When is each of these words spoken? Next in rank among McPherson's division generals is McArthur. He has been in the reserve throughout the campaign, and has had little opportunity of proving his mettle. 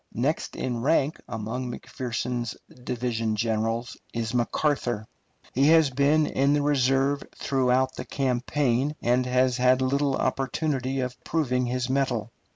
Next 0.15 0.55
in 0.55 0.81
rank 0.81 1.21
among 1.29 1.69
McPherson's 1.71 2.57
division 2.83 3.35
generals 3.35 3.95
is 4.15 4.31
McArthur. 4.31 5.05
He 5.53 5.67
has 5.67 5.91
been 5.91 6.25
in 6.25 6.53
the 6.53 6.63
reserve 6.63 7.23
throughout 7.37 7.93
the 7.93 8.05
campaign, 8.05 8.95
and 9.03 9.27
has 9.27 9.57
had 9.57 9.79
little 9.79 10.15
opportunity 10.15 11.01
of 11.01 11.23
proving 11.23 11.67
his 11.67 11.87
mettle. 11.87 12.31